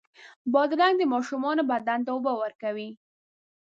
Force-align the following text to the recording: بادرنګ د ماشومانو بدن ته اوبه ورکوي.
بادرنګ 0.53 0.95
د 0.99 1.03
ماشومانو 1.13 1.67
بدن 1.71 1.99
ته 2.05 2.09
اوبه 2.13 2.33
ورکوي. 2.41 2.89